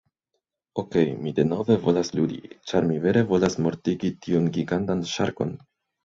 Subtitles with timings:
[0.83, 2.39] Okej, mi denove volas ludi,
[2.71, 5.53] ĉar mi vere volas mortigi tiun gigantan ŝarkon.